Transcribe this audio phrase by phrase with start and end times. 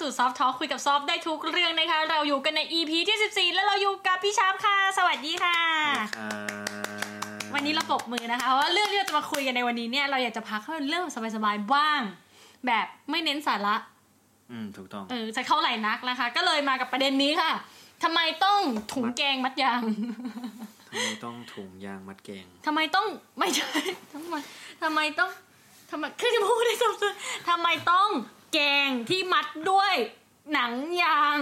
[0.00, 5.58] สู่ซอฟท์ทอคุยกับซอฟได้ทุกเรื่องนะคะ เราอยู่กันใน EP ที่ 14 แล้วเราอยู่กับพี่ชามค่ะ สวัสดีค่ะ
[7.54, 11.04] วันนี้เราปรบมือนะคะเพราะว่าเรื่องที่เราจะมาคุยกันในวันนี้เนี่ยเราอยากจะพักให้มันเรื่อง
[11.36, 12.00] สบายๆบ้าง
[12.66, 13.76] แบบไม่เน้นสาระ
[14.50, 17.52] อืมถูกต้องเออจะเข้าไหลนักนะคะ ก็เลยมากับประเด็นนี้ค่ะ
[18.02, 18.60] ทำไมต้อง
[18.92, 19.82] ถุงแกงมัดยาง
[20.92, 23.06] ทำไมต้องถุงยางมัดแกงทำไมต้อง
[23.38, 23.70] ไม่ใช่
[24.12, 24.34] ทำไม
[24.82, 25.30] ทำไมต้อง
[25.90, 27.14] ทำไมคือจะพูดได้สับสน
[27.48, 28.08] ทำไมต้อง
[28.52, 29.94] แกงที่มัดด้วย
[30.52, 31.38] หนังยาง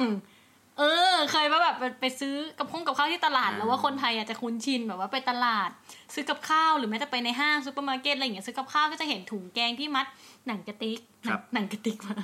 [0.78, 0.82] เอ
[1.12, 5.70] อ เคยว่าแบบไปไปซื้อกับพงกับข้าวที่ตลาดอ่าแล้วว่าคนไทยอาจจะคุ้นชินแบบว่าไปตลาด
[6.14, 10.06] ซื้อกับข้าวหรือแม้แต่ไปในห้างซูเปอร์มาร์เก็ตอะไรอย่างเงี้ยซื้อกับข้าวก็จะเห็นถุงแกงที่มัด
[10.46, 12.16] หนังกระติกหนังหนังกระติกมา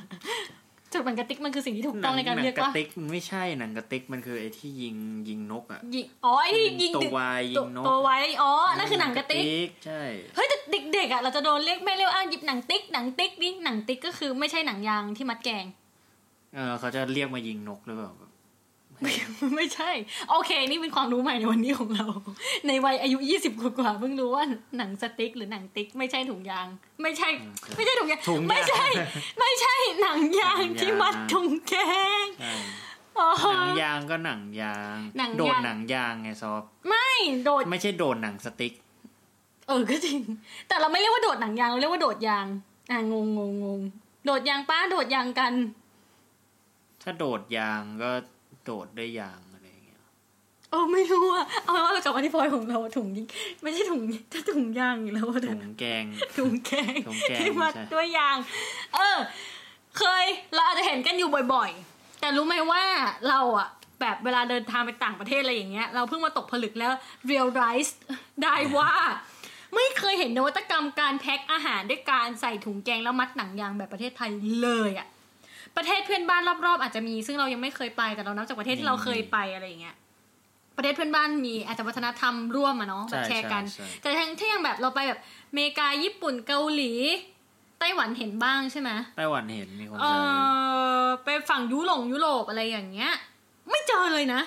[0.93, 4.97] จุดหนังกระติกมันคือสิ่งที่ถูกต้องในการหนัเรียกกระว่าติกมันไม่ใช่หนังกระติกมันคือไอ้ที่ยิง
[5.29, 10.03] ยิงนกอะยิงอ๋อไอ้ที่ยิงตัวดึกวายยิงนกตัวไว้อ๋อนั่นคือหนังกระติกใช่
[10.35, 10.57] เฮ้ยแต่
[10.93, 15.65] เด็กๆอะเราจะโดนเรียกแม่เรียกอ้างหยิบหนังติ๊กหนังติ๊กนี่หนังติ๊กก็คือไม่ใช่หนังยางที่มัดแกง
[16.55, 18.26] เออเขาจะเรียกมายิงนกหรือเปล่าแบบ
[19.03, 19.91] ไม่ใช่
[20.31, 22.07] โอเค นี่เป็นความรู้ใหม่ในวันนี้ของเรา
[22.67, 24.45] ในวัยอายุยี่สิบกว่าๆเพิ่งรู้ว่า
[24.77, 26.67] หนังสติ๊กหรือหนังติ๊กไม่ใช่ถุงยาง
[27.03, 27.29] ไม่ใช่
[27.77, 28.87] ไม่ใช่ถุงยางถุงยางไม่ใช่
[29.41, 31.75] ไม่ใช่หนังยางหนังยางที่มัดถุงแก
[32.25, 32.55] งใช่
[33.19, 37.09] อ๋อหนังยางก็หนังยางหนังยาง โดดหนังยางไงซอฟไม่
[37.45, 38.73] โดดไม่ใช่โดดหนังสติ๊ก
[39.69, 40.19] เออก็จริง
[40.69, 42.47] แต่เราไม่เรียกว่าโดดหนังยางเราเรียกว่าโดดยาง
[42.91, 43.81] อ่างงงงงง
[44.27, 45.53] โดดยางป้าโดดยางกัน
[47.03, 48.11] ถ้าโดดยางก็
[48.67, 50.01] โดดด้วยยางอะไรอย่างเงี้ย
[50.71, 53.27] เออไม่รู้อะเอาเป็นว่ากับอธิพอยของเราถุงยิง
[53.63, 56.05] ไม่ใช่ถุงถ้าถุงยางอยู่แล้วอะถุงแกง
[56.39, 58.37] ถุงแกงถุงแกงที่มัดใช่ด้วยยาง
[58.95, 59.17] เออ
[59.99, 62.83] เคยเราอาจจะเห็นกันอยู่บ่อย ๆ แต่รู้ไหมว่า
[63.29, 63.69] เราอะ
[64.01, 66.93] แบบเวลาเดินทางไปต่างประเทศอะไรอย่างเงี้ยเราเพิ่งมาตกผลึกแล้ว
[67.31, 67.91] realize
[68.43, 68.93] ได้ว่า
[69.75, 74.31] ไม่เคยเห็นนวัตกรรมการแพ็คอาหารด้วยการใส่ถุงแกงแล้วมัดหนังยางแบบประเทศไทย
[74.63, 75.07] เลยอะ
[75.77, 79.97] ประเทศเพื่อนบ้านรอบๆ อาจจะมี ซึ่งเรายังไม่เคยไปแต่เรานับจากประเทศที่เราเคยไปอะไรอย่างเงี้ย
[80.77, 86.93] ประเทศเพื่อนบ้านมีอาจจะวัฒนธรรมร่วมอะเนาะแบบแชร์กันใช่ใช่แต่ทั้งที่ยังแบบเราไปแบบอเมริกาญี่ปุ่นเกาหลี
[87.81, 90.17] ไต้หวันเห็นบ้างใช่ไหมไต้หวันเห็นมีคนเอใส่
[91.03, 93.13] อไปฝั่งยุโรปยุโรปอะไรอย่างเงี้ย
[93.71, 94.41] ไม่เจอเลยนะ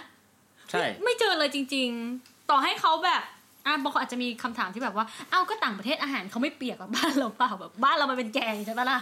[0.69, 3.21] ใช่ ไม่เจอเลยจริง ๆ ต่อให้เขาแบบ
[3.65, 8.99] อะบางคนอาจจะมีคำถามที่แบบว่าอ้าวก็ต่างประเทศอาหารเขาไม่เปียกแบบบ้านเราเปล่าแบบบ้านเรามันเป็นแกงใช่ปะล่ะ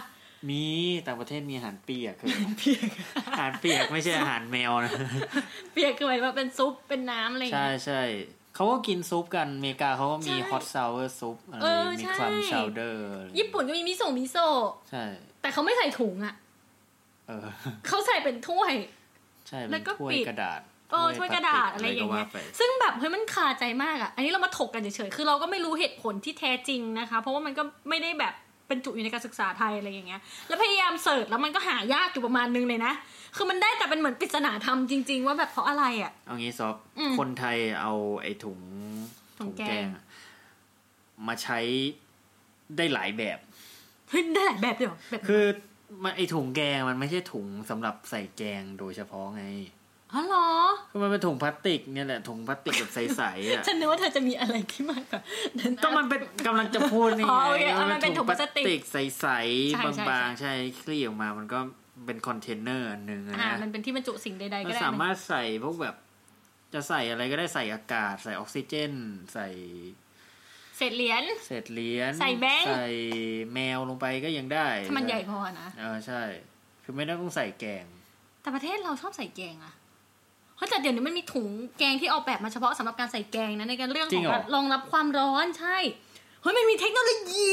[0.50, 0.64] มี
[1.06, 2.88] ต่างประเทศมีอาหารเปียกคือเปียก
[3.28, 4.92] อาหารเปียกไม่ใช่อาหารแมวนะ
[5.72, 8.02] เปียกคือหมายถึงว่าเป็นซุปเป็นน้ำอะไรอย่างใช่เงี้ยใช่
[8.54, 13.02] เขาก็กินซุปกันอเมริกาเขาก็มีใช่ hot sour soup อะไรเออมีใช่ clam chowder
[13.38, 15.04] ญี่ปุ่นก็มีมิโซะมิโซะใช่
[15.40, 16.34] แต่เขาไม่ใส่ถุงอะ
[17.28, 17.46] เออ
[17.86, 18.72] เขาใส่เป็นถ้วย
[19.48, 20.60] ใช่แล้เป็นวก็ถ้วยปิดกระดาษ
[20.92, 28.34] เออถ้วยกระดาษอะไรอย่างเงี้ยก็ว่ไปซึ่งแบบเฮ้ยมันคาใจมากอะ อันนี้เรามาถกกันเฉยๆ คือเราก็ไม่รู้เหตุผลที่แท้จริงนะคะ เพราะว่ามันก็ไม่ได้แบบ
[28.68, 32.92] เป็นจุอยู่ในการศึกษาไทยอะไรอย่างเงี้ย แล้วพยายามเสิร์ชแล้วมันก็หายากอยู่ประมาณนึงเลยนะ
[33.36, 38.60] คือมันได้แต่เป็นเหมือนปริศนาธรรมจริง ๆ ว่าแบบเพราะอะไรอะ เอางี้ซอฟอืมคนไทยเอาไอ้ถุง
[39.38, 40.04] ถุงแกงอะ
[41.28, 41.58] มาใช้
[42.76, 43.38] ได้หลายแบบ
[44.08, 45.44] เฮ้ยได้หลายแบบเลยเหรอแบบคือ
[46.02, 49.44] มันไอ้ถุงแกงมันไม่ใช่ถุงสำหรับใส่แกงโดยเฉพาะไง
[50.14, 50.48] อ๋อเหรอ
[50.90, 55.20] คือมันเป็นถุงพลาสติกเนี่ยแหละถุงพลาสติกแบบใสๆอะฉันนึกว่าเธอจะมีอะไรที่มากกว่า
[55.58, 59.36] นั้นก็มันเป็นกำลังจะพูดนี่อ๋อโอเคไงเอามันเป็นถุงพลาสติกใสใช่
[59.96, 60.52] ใช่ๆบางๆใช่
[60.82, 61.58] คลี่ออกมามันก็
[62.06, 65.96] เป็นคอนเทนเนอร์อันหนึ่งอะอ่านะมันเป็นที่บรรจุสิ่งใดๆมัก็นได้สามารถใส่พวกแบบ
[66.74, 68.92] จะใส่อะไรก็ได้ใส่อากาศ ใส่ออกซิเจน
[69.34, 69.48] ใส่
[70.76, 72.86] เศษเหรียญเศษเหรียญใส่แบงค์ใส่
[73.54, 76.22] แมวลงไปก็ยังได้ถ้ามันใหญ่พอนะเออใช่
[76.84, 77.84] คือไม่ต้องใส่แกง
[78.42, 79.74] แต่ประเทศเราชอบใส่แกงอะ
[80.58, 81.48] เพราะแต่เดี๋ยวนี้มันมีถุง
[81.78, 85.76] แกงที่ออกแบบมาเฉพาะสำหรับการใส่แกงนะในการเรื่องจริของงเหรอการรองรับความร้อนใช่
[86.42, 87.52] เฮ้ยมันมีเทคโนโลยี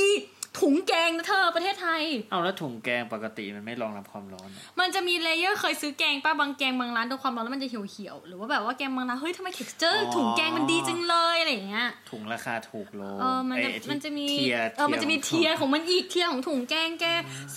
[0.62, 2.02] ถุงแกงนะเธอประเทศไทย
[2.32, 17.06] เอาแล้วถุงแกงปกติมันไม่รองรับความร้อนอะมันจะมี layer เคยซื้อแกงป้าบางแกงบางร้านโดนความร้อนแล้วมันจะเหี่ยวๆหรือว่าแบบว่าแกงบางร้านเฮ้ยทำไม texture ถุงแกงมันดีจังเลยอะไรอย่างเงี้ย ถุงราคาถูกโลเออมันจะไอ้ที่มันจะมี tier เออมันจะมี tier ของมันอีก tier ของถุงแกงแก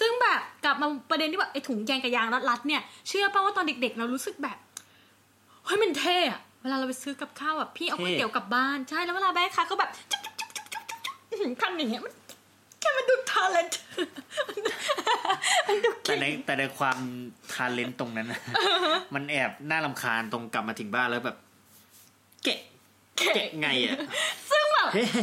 [0.00, 4.58] ซึ่งแบบกลับมาประเด็นที่แบบไอ้ถุงแกงกับยางรัดๆเนี่ยเชื่อป่าว่าตอนเด็ก ๆ เรารู้สึกแบบ
[5.68, 12.14] เฮ้ยมันเท่อะเวลาเราไปซื้อกับข้าวแบบพี่เอาก๋วยเตี๋ยวกลับบ้านใช่แล้วเวลาแม่ค้าก็แบบจุ๊บจุ๊บจุ๊บจุ๊บจุ๊บจุ๊บอื้อหือทำอย่างเงี้ยมัน
[12.80, 13.80] แค่มันดู talent
[14.48, 16.98] มันดูแต่เก่งในแต่ในความ
[17.52, 18.40] talent ตรงนั้นนะ
[19.14, 21.36] มันแอบน่าลำคาญตรงกลับมาถึงบ้านแล้วแบบ
[22.44, 22.58] เกะ
[23.16, 23.96] เกะไงอะ
[24.50, 24.57] ซึ่งแบบเฮ้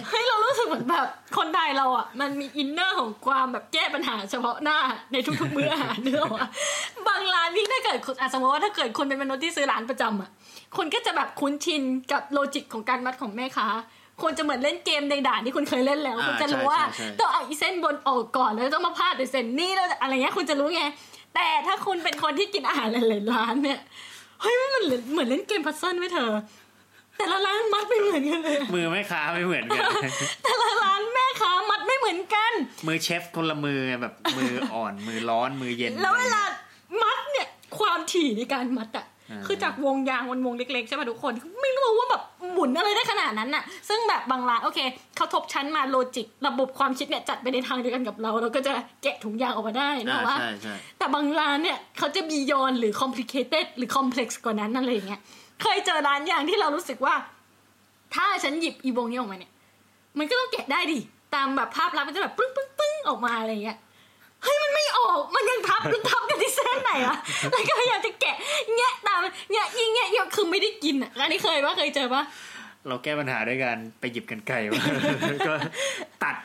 [0.09, 1.07] เฮ้ยเรารู้สึกเหมือนแบบ
[1.38, 4.77] คนไทยเราอะมันมี inner ของความแบบแก้ปัญหาเฉพาะหน้า
[5.12, 6.45] ในทุกๆมื้ออาหารเนื้อวะ
[7.07, 10.29] บางร้านนี่ถ้าเกิดคุณอะสมมติว่าถ้าเกิดคนเป็นมนุษย์ที่ซื้อร้านประจำอะ
[10.77, 11.81] คุณก็จะแบบคุ้นชิน
[12.12, 13.67] กับ logic ของการมัดของแม่ค้า
[14.21, 20.83] ควรจะเหมือนเล่นเกมในด่านที่คุณเคยเล่นแล้วอ่าคุณจะรู้ใช่ว่าใช่ใช่ต้องเอาอีเส้นบนออกก่อนแล้วต้องมาพาดด้วยเส้นนี่แล้วอะไรเงี้ยคุณจะรู้ไง
[21.35, 23.79] แต่ถ้าคุณเป็นคนที่กินอาหารหลายๆร้านเนี่ย
[24.41, 26.31] เฮ้ยมันเหมือนเหมือนเล่นเกมพัซเซิลไหมเธอ
[27.17, 29.83] แต่ละร้านมัดไม่เหมือนกันเลยอะมือแม่ค้าไม่เหมือนกัน
[30.44, 32.51] แต่ละร้านแม่ค้ามัดไม่เหมือนกัน
[32.88, 36.44] มือเชฟคนละมือแบบมืออ่อน มือร้อนมือเย็น แล้วเวลา
[37.01, 37.47] มัดเนี่ย
[37.79, 42.21] ความถี่ในการมัดอะอ่าคือจากวงยางมันวงเล็กๆใช่ป่ะทุกคน ไม่รู้ว่าแบบ
[42.51, 44.79] หมุนอะไรได้ขนาดนั้นน่ะ ซึ่งแบบบางร้านโอเค
[45.15, 48.71] เขาทบชั้นมาโลจิก ระบบความคิดเนี่ยจัดไปในทางเดียวกันกับเรา เราก็จะ
[49.03, 55.21] แกะถุงยางออกมาได้นะอ่าว่าใช่ใช่แต่บางร้านเนี่ยเขาจะบียอนหรือ complicated หรือ complex กว่านั้นอะไรอย่างเงี้ย
[55.61, 57.15] เคยเจอร้านอย่างที่เรารู้สึกว่า
[58.15, 59.51] ถ้าฉันหยิบอีวงนี้ออกมาเนี่ย
[60.19, 60.99] มันก็ต้องแกะได้ดิ
[61.35, 63.77] ตามแบบภาพลักษณ์มันจะแบบปึ้งปึ้งปึ้งออกมาอะไรอย่างเงี้ย
[64.43, 67.17] เฮ้ยมันไม่ออกมันยังทับมันทับกันที่เส้นไหนอะ
[67.51, 68.35] แล้วก็พยายามจะแกะ
[68.75, 69.19] แงะตาม
[69.51, 72.23] แงะยิงแงะเยอะคือไม่ได้กินอะอันนี้เคยปะเคยเจอปะ
[72.87, 74.83] เราแก้ปัญหาด้วยการไปหยิบกันไก่มา
[75.47, 75.53] ก็
[76.23, 76.35] ตัด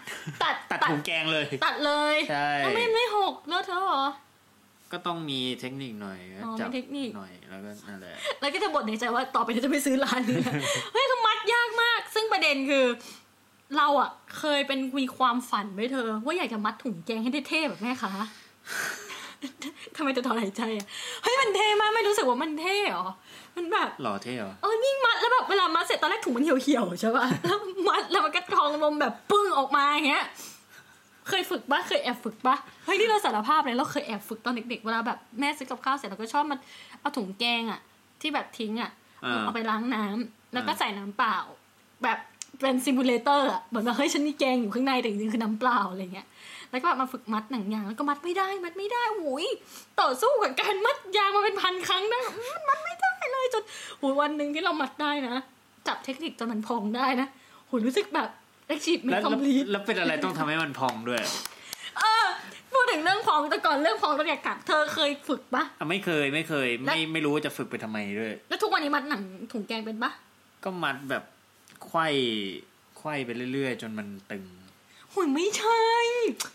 [0.42, 4.04] ตัดตัดถุงแกงเลย ตัดเลยใช่แล้วไม่ไม่หกเลอะเทอะเหรอ
[4.92, 10.54] ก็ต้องมีเทคนิคหน่อยอ๋อจับมีเทคนิค หน่อยแล้วก็นั่นแหละ แล้วก็จะบ่นในใจว่าต่อไปนี้จะไม่ซื้อร้านนี้นะ
[10.92, 12.84] เฮ้ยคือมัดยากมาก ซึ่งประเด็นคือ
[13.76, 18.12] เราอะเคยเป็นมีความฝันไว้เธอ ว่าอยากจะมัดถุงแกงให้เท่ๆแบบแม่ค้า
[19.96, 20.86] ทำไมจะถอนหายใจอะ
[21.22, 23.06] เฮ้ยมันเท่มากไม่รู้สึกว่ามันเท่หรอ
[23.56, 27.58] มันแบบ หล่อเท่เหรอ เออนี่มัดแล้วแบบเวลามัดเสร็จตอนแรกถุงมันเหี่ยวๆใช่ป่ะแล้ว
[27.88, 30.24] มัดแล้วมันก็ทองลมแบบปึ้งออกมาอย่างเงี้ย
[31.30, 32.54] เคยฝึกปะเคยแอบฝึกปะ
[32.84, 36.56] เฮ้ยนี่เราสารภาพเลยเราเคยแอบฝึกตอนเด็กๆเวลาแบบแม่ซื้อกับข้าวเสร็จเราก็ชอบมา
[37.00, 37.80] เอาถุงแกงอะ
[38.20, 38.90] ที่แบบทิ้งอะ
[39.24, 41.36] อ่าเอาไปล้างน้ำแล้วก็อ่าใส่น้ำเปล่า
[42.02, 42.18] แบบ
[42.60, 46.26] เป็น simulator อะเหมือนแบบเฮ้ยฉันมีแกงอยู่ข้างในแต่จริงๆคือน้ำเปล่าอะไรเงี้ย
[46.70, 49.46] แล้วก็แบบมาฝึกมัดหนังยางแล้วก็มัดไม่ได้ มัดไม่ได้โอ้ย
[50.00, 53.62] ต่อสู้กับการมัดยางมาเป็นพันครั้งนะมันมัดไม่ได้เลยจน
[53.98, 55.36] โอ้ยวันหนึ่งที่เรามัดได้นะ
[55.86, 57.28] จับเทคนิคจนมันพองได้นะ
[57.66, 58.39] โหรู้สึกแบบ achievement
[58.70, 58.80] แล้ว
[59.10, 61.20] แล้ว complete แล้วเป็นอะไรต้องทำให้มันพองด้วย
[61.98, 62.26] เออ
[62.72, 69.22] พูดถึงเรื่องพองแต่ก่อนเรื่องพองเราอยากกลับเธอเคยฝึกปะ อะไม่เคยไม่เคย ไม่ไม่รู้ว่าจะฝึกไปทำไมด้วย แล้วทุกวันนี้มัดหนัง
[69.52, 70.10] ถุงแกงเป็นปะ
[70.64, 71.24] ก็มัดแบบ
[71.86, 72.06] ไขว้
[72.98, 74.44] ไขว้ไปเรื่อยๆ จนมันตึง
[75.10, 75.82] โหุยไม่ใช่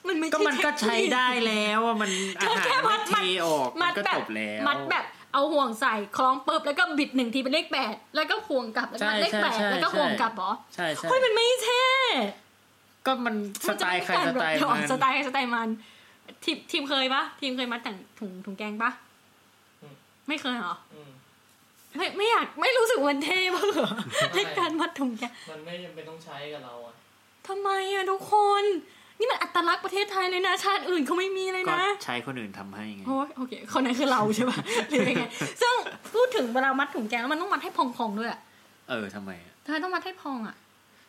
[0.08, 3.16] มันไม่ใช่ก็มันก็ใช้ได้แล้วอะมันอาเธอหารแค่มัไม่ดเท
[3.46, 11.86] ออกมัมัดนก็แบจบบแล้ว มัดแบบ เอาห่วงใส่คล้องปุ๊บแล้วก็บิดหนึ่งทีเป็นเลขแปดแล้วก็ห่วงกลับแล้วก็มัดเลขใช่แปดใช่แล้วก็ใช่ห่วงกลับเหรอใช่ใช่เฮ้ยมันไม่เท่
[13.06, 13.36] ก็มัน
[13.68, 15.70] สไตล์ใครสไตล์มัมันสไตล์ใครสไตล์มัน
[16.44, 18.92] ทีมทีมเคยปะทีมเคยมัดแต่งถุงถุงแกงปะ
[19.82, 19.94] อืม
[20.28, 21.10] ไม่เคยเหรออืม
[21.98, 23.92] ไม่ไม่อยากไม่รู้สึกมันเท่บ้างเหรอ
[24.36, 26.94] ในการมัดถุงแกงมันไม่จำเป็นต้องใช้กับเราอะ
[27.48, 28.64] ทำไมอะทุกคน
[29.20, 34.60] นี่มันอัตลักษณ์ประเทศไทยเลยนะ ชาติอื่นเขาไม่มีเลยก็นะใช้คนอื่นทำให้ไงโอ้ยโอเค คนนั้นคือเราใช่ปะ
[34.90, 35.24] หรือยังไง
[35.62, 35.74] ซึ่ง
[36.14, 38.40] พูดถึงเวลามัดถุงแกงแล้วมันต้องมัดให้พองๆด้วยอะ
[38.90, 40.56] เออทำไมอะทำไมต้องมัดให้พองอะ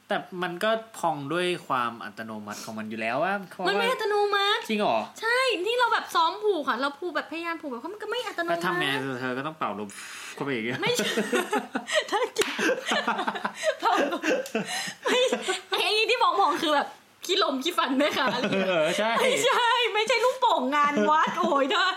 [0.09, 9.89] แต่มันก็พองด้วยความอัตโนมัติของมันอยู่แล้วว่าเพราะมันไม่ว่าอัตโนมัติจริงเหรอ ใช่ นี่เราแบบซ้อมผูกค่ะ เราผูกแบบพยายามผูกแบบเขามันก็ไม่อัตโนแล้วมัทำไงติเธอก็ต้องเป่าลม
[10.35, 11.09] เข้าไปอย่างเงี้ยไม่ใช่
[12.11, 12.51] ถ้ากิน
[13.81, 13.93] เผา
[15.05, 15.19] ไม่
[15.83, 16.87] ไอ้ที่มองๆคือแบบ
[17.27, 21.89] ขี้ลมขี้ฟันไหมคะอะไรอย่างเงี้ยเออใช่ไม่ใช่ ไม่ใช่ลูกโป่งงานวัดโอ้ยเธอ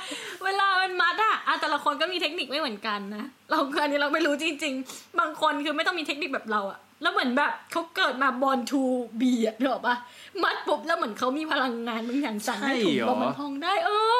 [0.43, 8.83] เวลามันมัดอะอะแต่ละคนก็มีเทคนิคไม่เหมือนกันนะเราอันนี้เราไม่รู้จริง ๆ บางคนคือไม่ต้องมีเทคนิคแบบเราอะแล้วเหมือนแบบเขาเกิดมาบอลทู
[9.21, 9.95] บีอะเนกอะปะ
[10.44, 14.19] มัดปุ๊บแล้วเหมือนเขามีพลังงานบางอย่างสั่งให้ถุงลมมันพองได้ เออ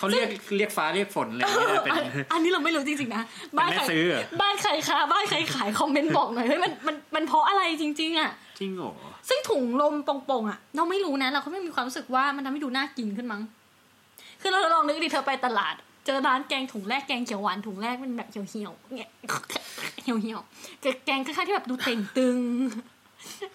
[0.00, 3.22] เขาเรียกเรียกฟ้าเรียกฝนอะไรอย่างเงี้ยเป็นอันอันนี้เราไม่รู้จริงๆนะ
[3.58, 8.30] บ้านเป็นแม่ใครซื้อเหรอบ้านใครคะบ้านใครขายคอมเมนต์บอกหน่อยเฮ้ยมันมันมันเพราะอะไรจริง ๆอะ
[8.60, 8.92] จริงเหรอ
[9.28, 13.42] ซึ่งถุงลมโป่งๆอะเราไม่รู้นะ เราก็ไม่มีความรู้สึกว่ามันทำให้ดูน่ากินขึ้นมั้ง
[14.40, 15.74] คือเราลองนึกดิเธอไปตลาด
[16.06, 19.10] เจอร้านแกงถุงแรกแกงเขียวหวานถุงแรกเป็นแบบเหี่ยวๆเนี่ย
[20.02, 22.38] เหี่ยวเหี่ยวๆแต่แกงค่อนข้างที่แบบดูเต่งตึง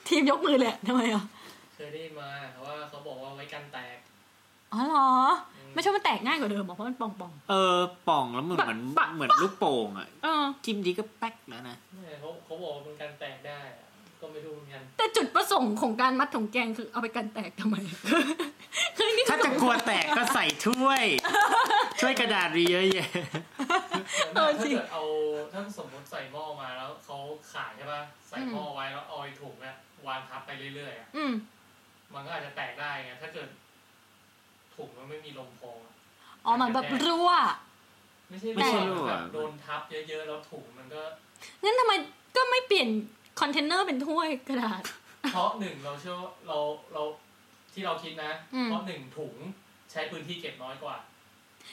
[0.08, 1.24] ทีมยกมือเลยอะทำไมอะ
[1.75, 2.30] เคยได้ยินมา
[2.66, 3.98] ว่าเขาบอกว่าไว้กันแตก
[4.74, 5.12] อ๋อเหรอ
[5.75, 7.77] ไม่ใช่ว่ามันแตกง่ายกว่าเดิมหรอกเพราะมันป่องเออ
[8.08, 13.86] ป่องแล้วเหมือนเหมือนปะเหมือนลูกโป่งอะๆเออจิ้มดีก็แป๊กแล้วนะเนี่ยเขาเขาบอกว่ามันกันแตกได้อะ
[14.22, 17.75] ก็ไม่รู้เหมือนกันแต่จุดประสงค์ของการมัดถุงแกงคือเอาไปกันแตกทำไม
[18.98, 21.03] คือนี่ถ้าจะกลัวแตกก็ใส่ถ้วย
[22.01, 23.10] ถ้วยกระดาษมีเยอะแยะ
[24.36, 25.03] เออถ้าจริงเกิดเอา
[25.53, 27.17] ถ้าสมมติใส่หม้อมาแล้วเขา
[27.53, 29.75] ขายใช่ป่ะใส่หม้อไว้แล้วเอาไอ้ถุงเนี่ย
[30.08, 31.34] วางทับไปเรื่อยๆอะอืม
[32.13, 33.50] มันก็อาจจะแตกได้ไงถ้าเกิด
[34.75, 35.94] ถุงมันไม่มีลมพองอะ
[36.46, 37.29] อ๋อเหมือนแบบรั่ว
[38.29, 41.01] ไม่ใช่ไม่ใช่รั่รั่ววแบบโดนทับเยอะๆแล้วถุงมันก็
[41.63, 41.94] งั้นทำไม
[42.36, 42.88] ก็ไม่เปลี่ยน
[43.39, 44.84] คอนเทนเนอร์เป็นถ้วยกระดาษ
[45.34, 46.60] เพราะหนึ่งเราเชื่อว่าเรา
[46.94, 47.03] เรา
[47.74, 49.36] ที่เราคิดนะ อืม เพราะหนึ่งถุง
[49.91, 50.96] ใช้พื้นที่เก็บน้อยกว่า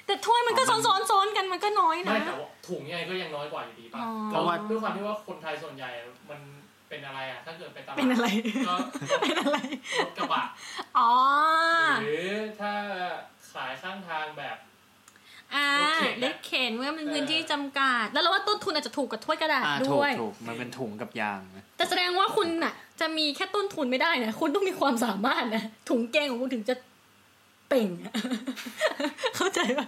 [0.06, 5.90] แต่ถ้วยมันก็ซ้อนๆซ้อนกันมันก็น้อยไม่นะแต่ว่าถุงยังไงก็ยังน้อยกว่าอยู่ดีป่ะอ๋อเพราะว่าด้วยความที่ว่าคนไทยส่วนใหญ่
[6.30, 6.40] มัน
[6.92, 8.26] เป็นอะไรอะ ถ้าเกิดไปตลาดเป็นอะไร
[8.68, 8.76] ก็
[9.22, 9.58] เป็นอะไร
[9.98, 10.42] รถกระบะ
[10.98, 11.10] อ๋อ
[12.02, 12.72] หรือถ้า
[13.52, 14.56] ขายข้างทางแบบ
[15.54, 26.74] อ่ารถเข็นอะเล็กเข็นเมื่อมันเออพื้นที่จำกัด แล้วเราว่าต้นทุนอาจจะถูกกับถ้วยกระดาษอ่าถูด้กวยถูกมันเป็นถุงกับยางนะแต่แสดงว่าคุณน่ะ จะมีแค่ต้นทุนไม่ได้นะคุณต้องมีความสามารถนะถุงแกงของคุณถึงจะ
[27.68, 28.14] เป่งอะ
[29.36, 29.86] เข้าใจปะ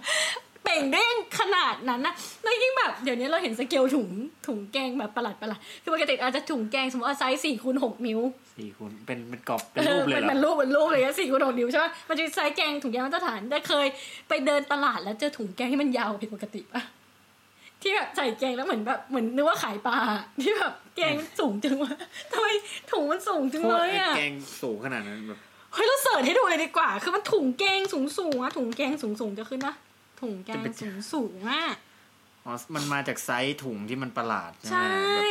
[0.65, 1.01] เป่งได้
[1.39, 4.09] ขนาดนั้นนะแล้วยิ่งแบบเดี๋ยวนี้เราเห็นสเกลถุง
[4.47, 8.19] ถุงแกงแบบประหลาดประหลาดคือปกติอาจจะถุงแกงสมมติว่าไซส์สี่คูณหกนิ้ว
[8.57, 13.87] สี่คูณเป็นเป็นกรอบเป็นรูปเลยเป็นเหรเป็นอรูปเป็นรูปเลยอะสี่คูณหกนิ้วใช่ปะมันจะไซส์แกงถุงแกงมาตรฐานแต่เคย
[14.29, 16.83] ไปเดินตลาดแล้วเจอถุงแกงที่มันยาวผิดปกติปะ
[17.81, 19.97] ที่แบบใส่แกงแล้วเหมือนแบบเหมือนนึกว่าขายปลา
[20.41, 21.93] ที่แบบแกงมันสูงจังวะ
[22.31, 22.47] ทำไม
[22.91, 25.39] ถุงมันสูงจังเพราะเลว่ายไอ้อะแกงสูงขนาดนั้นแบบ
[25.73, 29.73] เฮ้ยเราเสิร์ชให้ดูเลยดีกว่า คือมันถุงแกงสูงสูงอะถุงแกงสูงสูงจะขึ้นปะ
[30.25, 31.63] ถุงแกงสูงสูงอะ
[32.45, 35.21] อ๋อ มันมาจากไซส์ถุงที่มันประหลาด ใช่ใช่ไหม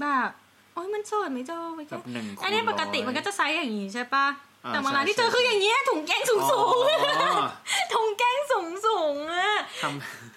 [0.00, 0.30] แบบ
[0.72, 4.26] โอ้ยมันเสิร์ชไม่เจอไปแบบแบบหนึ่งคูณอันนี้ปกติร้อยมันก็จะไซส์อย่างนี้ใช่ปะ
[4.64, 7.48] อ่าแต่มาร้านใช่ที่เจอใช่คืออย่างเงี้ยถุงแกงสูงสูงอ๋อ
[7.94, 9.84] ถุงแกงสูงสูงอะท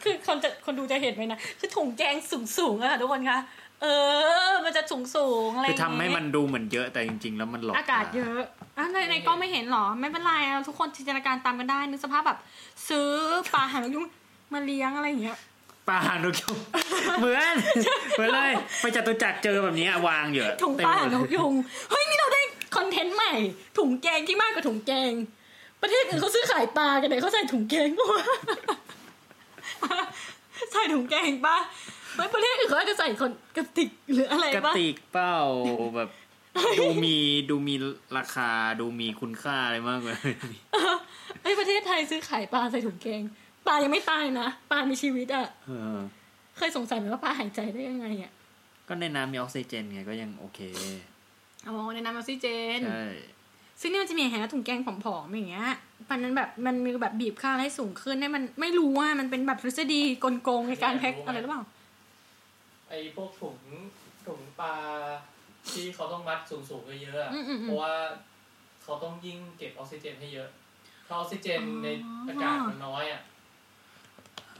[0.03, 3.39] คือคนจะคนดูจะเห็นไหมนะคือถุงแกงสูงสูงอะค่ะทุกคนคะ
[3.81, 3.88] เอ
[4.50, 8.39] อ มันจะสูงสูงอะไรำอคือย่างเงี้ยทำให้มันดูเหมือนเยอะแต่จริง ๆ แล้วมันหลอกอากาศเยอะ
[8.77, 12.39] อะในในกล้องไม่เห็นหรอ ไม่เป็นไรอะทุกคนจินตนาการตามกันได้นึกสภาพแบบ
[12.89, 13.10] ซื้อ
[13.53, 14.05] ปลาหางนกยุง
[14.53, 15.38] มาเลี้ยงอะไรอย่างเงี้ย
[15.88, 16.57] ปลาหางนกยุง
[17.19, 17.55] เหมือน
[18.12, 21.53] เหมือนเลยไปจตุจักรเจอแบบนี้อะวางเยอะถุงปลาหางนกยุง
[21.89, 22.41] เฮ้ยนี่เราได้
[22.75, 23.34] คอนเทนต์ใหม่
[23.77, 25.12] ถุงแกงที่มากกว่าถุงแกง
[25.81, 28.24] ประเทศอื่นเขาซื้อขายปลากันเนี่ยเขาใส่ถุงแกงปะวะ
[30.72, 31.57] ใส่ถุงแกงปะ
[32.17, 35.38] ไม่ประเทศอื่นเขาอาจจะใส่คนกระติกหรืออะไรกระปะติกเป้า
[35.95, 36.09] แบบ
[36.79, 37.17] ดูมี
[37.50, 37.75] ดูมี
[38.17, 40.17] ราคาดูมีคุณค่าอะไรมากเลย
[41.41, 43.21] ไอ้ยประเทศไทยซื้อขายปลาใส่ถุงแกง
[43.67, 45.97] ปลายังไม่ตายนะปลามีชีวิตอะเออ
[46.57, 48.31] เคยสงสัยไหมว่าปลาหายใจได้ยังไงอะ
[48.88, 50.59] ก็ในน้ำมีออกซิเจนไงก็ยังโอเค
[51.67, 52.45] อ๋อในน้ำออกซิเจ
[52.77, 53.05] น ใช่
[53.81, 55.67] ซึ่งนี่มันจะมีแหนถุงแกงผอมๆอย่างเงี้ย
[56.09, 61.63] มันนั้นแบบมันมีแบบบีบค่าให้สูงขึ้นให้มันไม่รู้ว่ามันเป็นแบบทฤษฎีกลโกงในการแพ็คอะไรหรือเปล่า
[62.89, 63.58] ไอ้พวกถุง
[64.27, 64.75] ถุงปลา
[65.72, 67.94] ที่เขาต้องมัดสูงๆเยอะๆอะอืมอืมอืมเพราะว่า
[68.84, 70.50] เขาต้องยิ่งเก็บออกซิเจนให้เยอะ
[71.08, 71.88] ถ้าออกซิเจนอ๋อใน
[72.29, 73.22] อากาศมันน้อยอะ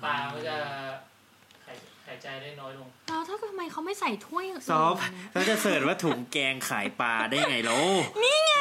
[0.04, 0.58] ปลาก็จะ
[1.66, 7.72] หายหายใจได้น้อยลงแล้วถ้าทำไมเขาไม่ใส่ถ้วยอย่างอื่นซอฟนะแล้วจะเสิร์ชว่าถุงแกงขายปลาได้ไงโล
[8.24, 8.57] นี่ไง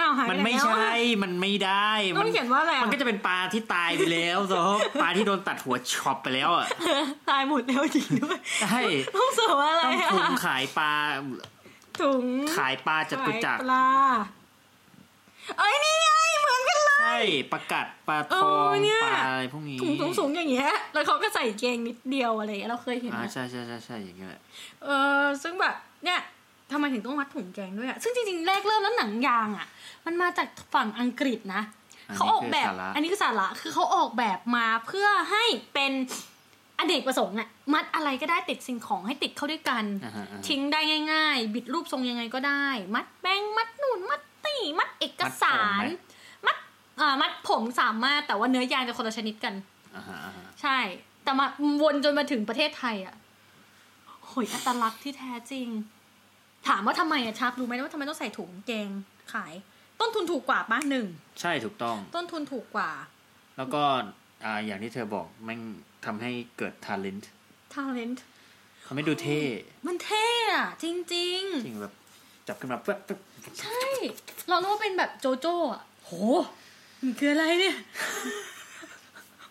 [0.00, 6.66] อ้าวหายปมันหไม่แล้วใช่อะมันไม่ได้ต้องเขียนว่าอะไรอะมันก็จะเป็นปลาที่ตายไปแล้วซอฟปลาที่โดนตัดหัวช็อปไปแล้วอะ
[7.30, 8.80] ตายหมดแล้วจริงด้วยใช่
[9.16, 10.92] ต้องเสิร์ฟว่าอะไรต้องอะถุงขายปลา
[12.00, 12.24] ถุง
[12.56, 13.86] ขายปลาจตุจักรขายปลา
[15.58, 16.08] เอ้ยนี่ไง
[16.40, 17.18] เหมือนกันเลยใช่
[17.52, 24.40] ปลากัดปลาทเออองเนี่ยปลาอะไรพวกนี้ถุงสูงสูงๆอย่างเงี้ยแล้วเขาก็ใส่เกงนิดเดียวอะไรอย่างเงี้ยเราเคยเห็นอ่านะใช่ใช่ใช่ใช่อย่างเงี้ยแหละ
[24.84, 24.88] เอ
[25.20, 26.20] อซึ่งแบบเนี่ย
[26.72, 29.66] ทำไมถึงต้องมัดถุงแกงด้วยอะซึ่งจริงๆแรกเริ่มแล้วหนังยางอะ
[30.06, 31.62] มันมาจากฝั่งอังกฤษนะ
[32.08, 35.92] อันเขานี้ออกคือแบบสาระอันนี้คือสาระคือเขาออกแบบมาเพื่อให้เป็น
[36.78, 40.80] อเนกประสงค์อะมัดอะไรก็ได้ติดสิ่งของให้ติดเข้าด้วยกันอ่าฮะอ่าฮะทิ้งได้
[41.12, 45.84] ง่าย ๆ บิดรูปทรงยังไงก็ได้ มัดแบงค์มัดหนุนมัดตีมัดเอกสาร
[46.46, 46.56] มัด
[47.00, 49.54] อ่ามัดผมสามารถแต่ว่าเนื้อยางจะคนละชนิดกัน
[49.96, 50.78] อ่าฮะอ่าฮะใช่
[51.24, 51.46] แต่มา
[51.82, 53.14] วนจนมาถึงประเทศไทยอะ
[54.26, 55.68] โหยอัตลักษณ์ที่แท้จริง
[56.68, 58.88] ถามว่าทำไมอะชาร์ปรู้ไหมว่าทำไมต้องใส่ถุงแกง
[59.32, 59.52] ขาย
[60.00, 61.06] ต้นทุนถูกกว่าป้าหนึ่ง
[61.40, 62.90] ใช่ถูกต้อง ต้นทุนถูกกว่า
[63.56, 63.82] แล้วก็
[64.44, 65.60] อ่าอย่างที่เธอบอกแม่ง
[66.04, 67.24] ทำให้เกิด talent
[67.74, 68.18] talent
[68.82, 69.40] เขาไม่ดูเท่
[69.86, 71.40] มันเท่อะจริงจริง
[71.80, 71.92] แบบ
[72.46, 73.82] จับขึ้นมาปึ๊บปึ๊บๆใช่
[74.48, 76.10] เราคิดว่าเป็นแบบโจโจ้อะโห
[77.00, 77.76] มันคืออะไรเนี่ย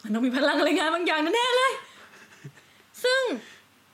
[0.02, 1.72] มันต้องมีพลังอะไรงานบางอย่างแน่ๆเลย
[3.04, 3.22] ซึ่ง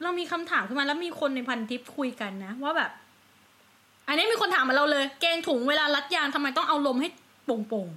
[0.03, 2.91] เรามีคำถามขึ้นมาแล้วมีคนในพันทิปคุยกันนะ ว่าแบบ
[4.08, 7.08] อันนี้มีคนถามมาเราเลย แกงถุงเวลารัดยางทำไมต้องเอาลมให้
[7.46, 7.88] โป่ง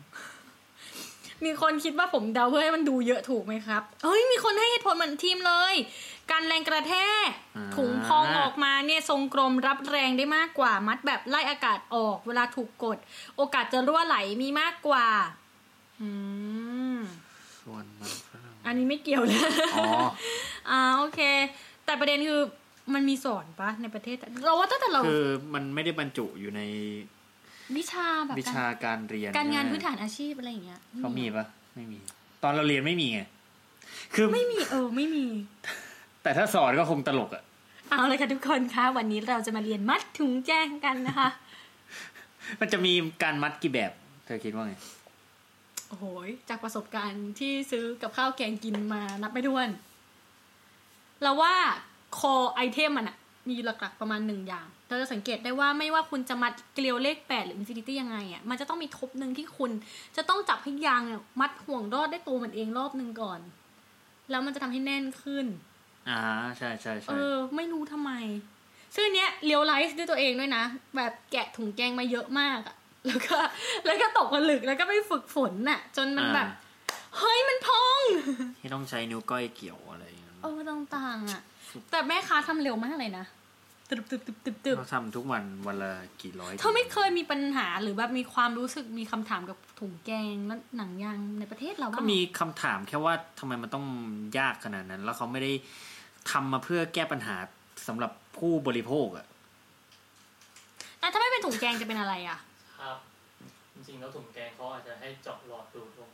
[0.67, 5.75] ๆ มีคนคิดว่าผมเดาเพื่อให้มันดูเยอะถูกไหมครับ เฮ้ย มีคนให้เหตุผลเหมือนทีมเลย
[6.31, 6.95] การแรงกระแท
[7.27, 12.99] กอ่าถุงพองออกมาเนี่ยทรงกลมรับแรงได้มากกว่า มัดแบบไล่อากาศออก เวลาถูกกด
[13.37, 15.07] โอกาสจะรั่วไหลมีมากกว่า
[16.01, 16.09] อื
[16.97, 16.99] ม
[17.63, 19.41] ส่วนมันฝรั่งอันนี้ไม่เกี่ยวเลย
[19.75, 19.87] อ๋อ
[20.71, 21.21] อ่าโอเค
[21.85, 22.41] แต่ประเด็นคือ
[22.95, 26.61] มันมีสอนปะในประเทศ เราว่าตั้งแต่เราคือมันไม่ได้บรรจุอยู่ใน
[27.77, 31.45] วิชาแบบวิชาการเรียน การงานใช่ไหมพื้นฐานอาชีพอะไรอย่างเงี้ยเขามีปะ
[31.75, 31.99] ไม่มี
[32.43, 33.21] ตอนเราเรียนไม่มีไง
[34.15, 35.27] คือไม่มีเออไม่มี
[36.23, 37.43] แต่ถ้าสอนก็คงตลกอะ
[37.91, 41.29] เอาเลยค่ะทุกคนคะวันนี้เราจะมาเรียนมัดถุงแกงกันนะคะ
[42.61, 42.93] มันจะมี
[43.23, 43.93] การมัดกี่แบบ
[44.27, 44.75] เธอคิดว่าไง
[45.89, 49.69] โอ้โหยจากประสบการณ์ที่ซื้อกับข้าวแกงกินมานับไม่ถ้วน
[51.23, 51.55] เราว่า
[52.19, 53.17] core item มันอะ
[53.49, 59.71] มีหลักๆประมาณหนึ่งอย่างเราจะสังเกตได้ว่าไม่ว่าคุณจะมัดเกลียวเลขแปดหรือ infinity ยังไงอะมันจะต้องมีทบหนึ่งที่คุณ
[60.17, 63.41] จะต้องจับให้ยางเนี่ยมัดห่วงรอดได้ตัวมันเองรอบหนึ่งก่อน
[64.31, 65.47] แล้วมันจะทำให้แน่นขึ้น
[66.09, 66.21] อ่า
[66.59, 68.13] ใช่ใช่เอใช่อไม่รู้ทำไม
[68.95, 70.65] ซึ่งอันเนี้ยเรียลไลฟ์ด้วยตัวเองด้วยนะ
[70.97, 72.77] แบบแกะถุงแกงมาเยอะมากอะ
[73.07, 73.37] แล้วก็
[73.87, 76.49] แล้วก็ตกผลึกแล้วก็ไปฝึกฝนน่ะ จนมันแบบ
[77.19, 78.01] เฮ้ยมันพอง
[78.61, 81.41] ที่ต้องใช้นิ้วก้อยเกี่ยวอะไรอย่างเงี้ยเออต่างๆอะ
[81.91, 83.27] แต่แม่ค้าทำเร็วมากเลยนะ
[83.89, 93.87] ตึบตึบตึบตึบตึบเขาทำทุกวันวันละกี่ร้อยเธอไม่เคยมีปัญหาหรือแบบมีความรู้สึกมีคำถามกับถุงแกงและหนังยางในประเทศเราก็บ้างมีคำถามแค่ว่าทำไมมันต้อง
[94.39, 95.53] ยากขนาดนั้น แล้วเขาไม่ได้
[96.31, 97.37] ทำมาเพื่อแก้ปัญหา
[97.87, 99.27] สำหรับผู้บริโภคอะ
[101.01, 102.39] แต่ถ้าไม่เป็นถุงแกงจะเป็นอะไรอะ
[102.81, 102.97] ครับ
[103.75, 106.11] จริงๆแล้วถุงแกงเขาอาจจะให้เจาะหลอดดูดลง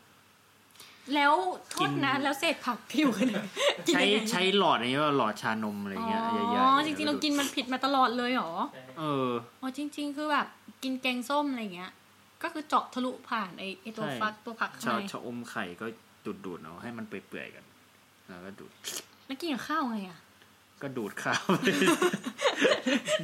[1.15, 1.33] แล้ว
[1.71, 3.45] โทษนะแล้วเศษผักที่อยู่กันเนี่ย
[3.87, 9.29] กินใช้ยังไงใช้หลอดอันนี้ว่าหลอดชานมอะไรเงี้ยใหญ่ๆอ๋อจริงๆเรากินมันผิดมาตลอดเลยเหรอใช่เออ
[9.61, 10.47] อ๋อจริง ๆ คือแบบ
[10.83, 11.93] กินแกงส้มอะไรเงี้ย
[12.43, 15.87] ก็คือเจาะทะลุผ่านไอไอตัวใช่ฟักตัวผักข้างชาในชะอมไข่ก็
[16.25, 17.65] ดูดดูดๆเอาให้มันเปื่อยๆกัน
[18.27, 18.71] แล้วก็ดูด
[19.27, 20.19] แล้วกินกับข้าวไงอะ
[20.83, 21.43] ก็ดูดข้าว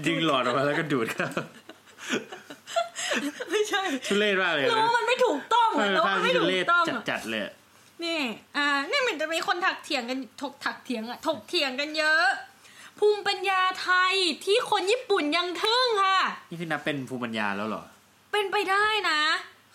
[0.06, 1.34] ดึงหลอดออกมาแล้วก็ดูดข้าว
[3.50, 7.52] ไม่ใช่ทุเรศมากเลยรู้นะว่ามันไม่ถูกต้องเออะอรู้ภาว่าพมันไม่ที่ทุถูเรกศต้องอะจัดๆเลยอะ
[8.04, 8.21] นี่
[8.56, 12.25] อ่านี่มันจะมีคนถักเถียงกันถกถักเถียงอะถกเถียงกันเยอะ
[12.99, 16.18] ภูมิปัญญาไทยที่คนญี่ปุ่นยังทึ่งค่ะ
[16.50, 17.85] นี่คือนับเป็นภูมิปัญญาแล้วเหรอ
[18.32, 19.21] เป็นไปได้นะ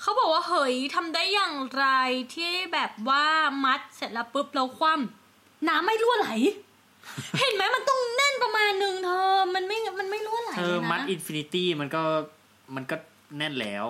[0.02, 1.86] เขาบอกว่าเฮ้ยทำได้อย่างไร
[2.36, 3.26] ที่แบบว่า
[3.66, 6.30] มัดเสร็จแล้วปุ๊บแล้วคว่ำน้ำไม่รั่วไหล
[7.40, 12.04] เห็นไหมมันต้องแน่นประมาณหนึ่งเธอ มันไม่มันไม่รั่วไหลเธเลอยมัดนะอิน infinity มันก็
[12.76, 12.96] มันก็
[13.38, 13.88] แน่นแล้ว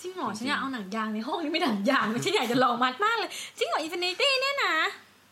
[0.00, 4.74] จริงเหรอจริงๆฉันอยากเอาหนังยางในห้องนี้ไม่หนังยางเลยฉันอยากจะลองมัดมากเลย จริงเหรอ infinity เนี่ยนะ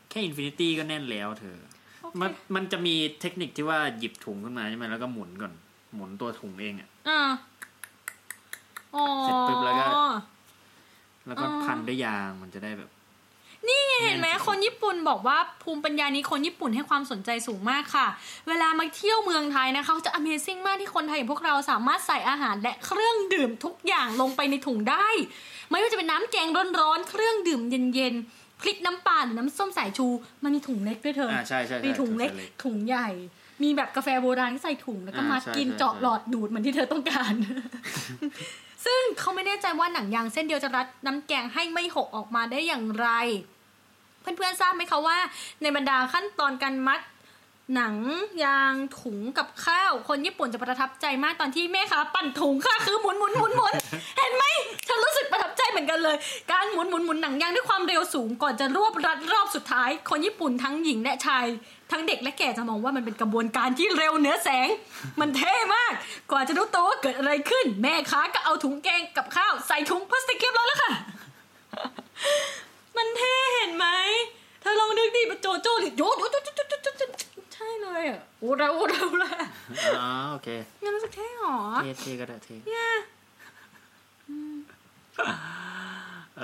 [0.08, 1.58] แค่ infinity ก็แน่นแล้วเธอ
[2.02, 5.52] โอเคมันมันจะมีเทคนิคที่ว่าหยิบถุงขึ้นมาใช่ไหมแล้วก็หมุนก่อน
[5.94, 7.20] หมุนตัวถุงเองอะอ่า
[8.94, 9.86] อ๋อเสร็จปุ๊บแล้วก็
[11.26, 12.90] แล้วก็อ๋อพันด้วยยางมันจะได้แบบ
[13.68, 18.06] นี่ไงเห็นไหมแน่นสุดคนญี่ปุ่นบอกว่าภูมิปัญญานี้คนญี่ปุ่นให้ความสนใจสูงมากค่ะ
[18.48, 25.08] เวลามาเที่ยวเมืองไทยนะคะเขาจะ amazing มากที่คนไทยอย่างพวกเราสามารถใส่อาหารและเครื่องดื่มทุกอย่างลงไปในถุงได้
[25.70, 26.48] ไม่ว่าจะเป็นน้ำแกง
[26.80, 30.06] ร้อนๆ เครื่องดื่มเย็นๆ พริกน้ำปลาหรือน้ำส้มสายชู
[30.42, 33.08] มันมีถุงเล็กด้วยเธออ่าใช่ใช่ใช่มีถุงเล็กใช่ถุงใหญ่
[33.62, 37.34] มีแบบกาแฟโบราณที่ใส่ถุงแล้วก็อ่ามาใช่กินใช่เจาะใช่หลอดดูดเหมือนที่เธอต้องการ
[38.86, 43.08] ซึ่งเขาไม่แน่ใจว่าหนังยางเส้นเดียวจะรัดน้ำแกงให้ไม่หกออกมาได้อย่างไร
[44.20, 45.18] เพื่อนๆทราบไหมคะว่า
[45.62, 47.00] ในบรรดาขั้นตอนการมัด
[47.74, 47.96] หนัง
[48.44, 53.74] ยางถุงกับข้าว คนญี่ปุ่นจะประทับใจมากตอนที่แม่ค้าปั่นถุงค่ะคือหมุนหมุนหมุนหมุน
[54.18, 54.44] เห็นไหม
[54.88, 56.16] ฉันรู้สึกประทับใจเหมือนกันเลย
[56.52, 61.44] การหมุนหมุนหมุนหนังยางด้วยความเร็วสูงก่อนจะรวบรัดรอบสุดท้าย คนญี่ปุ่นทั้งหญิงและชาย
[61.90, 64.68] ทั้งเด็กและแก่จะมองว่ามันเป็นกระบวนการที่เร็วเหนือแสง
[65.20, 65.92] มันเท่มาก
[66.30, 70.92] กว่าจะรู้ตัวว่าเกิดอะไรขึ้น แม่ค้าก็เอาถุงแกงกับข้าวใส่ถุงพลาสติกเรียบร้อยแล้วค่ะ
[72.96, 73.86] มันเท่เห็นไหม
[74.60, 77.02] เธอลองนึกดิเป็นโจโจ้ดิโยโยโยโยโยโยโย
[77.54, 79.32] ใช่เลยอะโอ้เราโอ้เราละ
[79.98, 80.48] อ๋อโอเค
[80.82, 82.88] งั้นรู้สึกเท่หรอเท่เท่ก็ได้เท่เนี่ย
[86.38, 86.42] เอ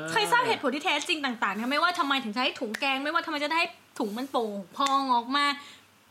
[0.00, 3.60] อใครทราบเหตุผลที่แท้จริงต่างๆนะไม่ว่าทำไมถึงใช้ถุงแกง ไม่ว่าทำไมจะได้
[3.98, 5.44] ถุงมันโป่งพองออกมา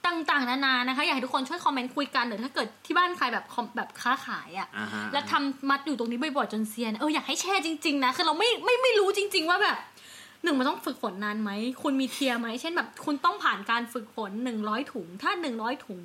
[0.07, 9.77] ต่างๆนานานะคะ อยากให้ทุกคนช่วยคอมเมนต์คุยกันหรือถ้าเกิดที่บ้านใครแบบคอมแบบค้าขายอะอ่าฮะแล้วทำมัดอยู่ตรงนี้บ่อยๆจนเซียนเอออยากให้แชร์จริงๆนะคือเราไม่ไม่ไม่รู้จริง ๆ ว่าแบบ
[10.43, 16.03] หนึ่งมันต้องฝึกฝนนานไหมคุณมีเทียร์ไหมเช่นแบบคุณต้องผ่านการฝึกฝนหนึ่งร้อยถุง ถ้าหนึ่งร้อยถุง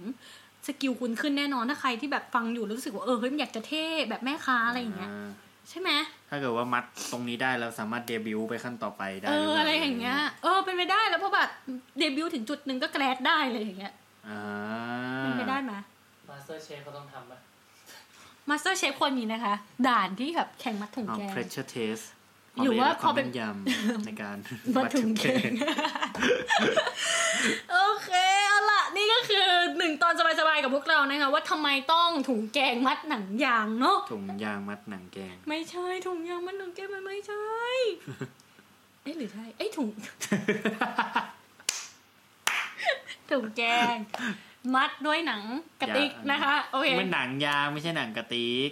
[0.67, 5.31] สกิลคุณขึ้นแน่นอนถ้าใครที่แบบฟังอยู่แล้วรู้สึกว่าเออเฮ้ยมันอยากจะเท่แบบแม่ค้าอะไรอย่างเงี้ยา
[5.69, 5.91] ใช่ไหม
[6.31, 11.49] ถ้าเกิดว่ามัดตรงนี้ได้แล้วสามารถเดบิวต์ไปขั้นต่อไปได้เอหอปล่อะไรอย่างเงี้ยเออเป็นไปได้แล้วเพราะแบบ
[11.99, 13.95] เดบิวต์ถึงจุดหนึ่งก็แกรดได้เลยอย่างเงี้ย
[14.29, 14.41] อ่า
[15.23, 15.73] เป็นไปได้ไหม
[16.29, 17.39] มาสเตอร์เชฟเขาต้องทำปะ
[18.49, 19.55] มาสเตอร์เชฟควรมีนะคะ
[19.89, 22.05] ด่านที่แบบแข่งมัดถุงเอาแกง pressure test
[22.63, 24.37] หรือว่าควมพอเป็นแม่นยำในการ
[24.77, 25.51] มัดถุงแกง
[27.73, 28.13] โอเค
[29.83, 37.45] หนึ่งตอนสบายๆกับพวกเรานะคะว่าทำไมต้องถุงแกงมัดหนังยางเนาะถุงยางมัดหนังแกง ไม่ใช่ถุงยางมัดหนังแกงมันไม่ใช่
[39.03, 39.91] เอ๊ะหรือใช่เอ้ยถุง
[43.31, 43.63] ถุงแก
[43.95, 43.97] ง
[44.75, 45.43] มัดด้วยหนัง
[45.81, 48.71] กระติกนะคะโอเคมันหนังยางไม่ใช่หนังกระติก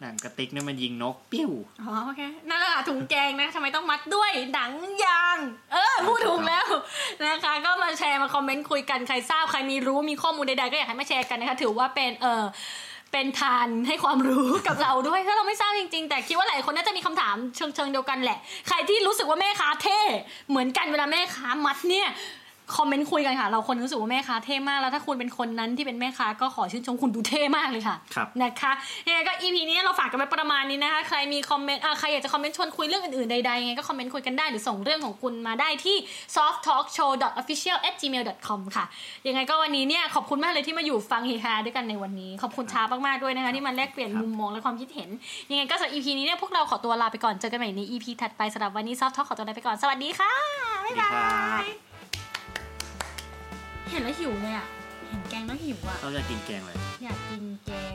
[0.00, 1.50] หนังกระติกนี่มันยิงนกปิ้ว
[1.82, 4.72] อ๋อโอเคนั่นแหละค่ะถุงแกงนะทำไมต้องมัดด้วยหนัง
[5.04, 5.38] ยาง
[5.72, 6.66] เออพูดถูกแล้ว
[7.24, 12.44] นะคะ ก็มาแชร์มาคอมเมนต์คุยกันใครทราบใครมีรู้มีข้อมูลใดๆก็อยากให้มาแชร์กันนะคะ ถือว่าเป็นเออ
[13.12, 20.00] เป็นทานให้ความรู้กับเราด้วย ถ้าเราไม่ทราบจริง ๆ แต่คิดว่าหลายคนน่าจะมีคำถามเชิงๆเดียวกันแหละ ใครที่รู้สึกว่าแม่ค้าเท่
[20.48, 22.08] เหมือนกันเวลาแม่ค้ามัดเนี่ย
[22.76, 28.72] คอมเมนต์คุยกันค่ะ เราคนรู้สึกว่าแม่ค้าเท่มากแล้วถ้าคุณเป็นคนนั้นที่เป็นแม่ค้าก็ขอชื่นชมคุณดูเท่มากเลยค่ะครับนะคะ
[29.08, 35.96] ยังไงก็ EP นี้เราฝากกันไว้ประมาณนี้นะคะใครมีคอมเมนต์อะใครอยากจะคอมเมนต์ชวนคุยเรื่องอื่นๆใดๆยังไงก็คอมเมนต์คุยกันได้หรือส่งเรื่องของคุณมาได้ที่
[36.36, 38.84] softtalkshow.official@gmail.com ค่ะ
[39.26, 45.10] ยังไงก็วันนี้เนี่ยขอบคุณมากเลยที่มาอยู่ฟังเฮฮาด้วยกันในวันนี้ ขอบคุณช้ามากๆด้วยนะคะที่มาแลกเปลี่ยนครับมุมมองและความคิดเห็น
[45.50, 50.32] ยังไงก็สำหรับ EP นี้เนี่ยพวกเราขอตัวลาไปก่อนเจอกันใหม่ใน EP ถัดไปสำหรับวันนี้ Soft Talk ขอตัวลาไปก่อนสวัสดีค่ะ
[50.84, 51.10] บ๊ายบา
[51.64, 51.89] ย
[53.90, 54.66] เห็นแล้วหิวเลยอะ
[55.08, 57.92] เห็นแกงแล้วหิวอะเราจะกินแกงเลยอยากกินแกง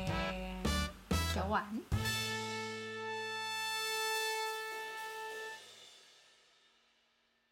[1.29, 1.73] เขียวหวาน